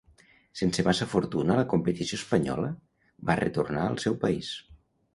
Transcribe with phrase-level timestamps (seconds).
[0.61, 2.73] Sense massa fortuna la competició espanyola,
[3.31, 4.55] va retornar al seu país.